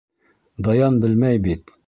Даян 0.67 0.99
белмәй 1.05 1.45
бит. 1.49 1.77